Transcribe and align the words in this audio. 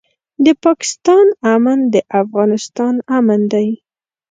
د 0.45 0.47
پاکستان 0.63 1.27
امن 1.53 1.79
د 1.93 1.95
افغانستان 2.21 2.95
امن 3.17 3.41
دی. 3.53 3.69